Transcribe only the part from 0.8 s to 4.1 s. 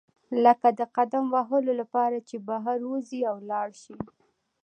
قدم وهلو لپاره چې بهر وزئ او لاړ شئ.